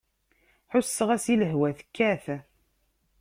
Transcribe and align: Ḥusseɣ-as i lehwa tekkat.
Ḥusseɣ-as 0.71 1.25
i 1.33 1.35
lehwa 1.41 1.69
tekkat. 1.79 2.25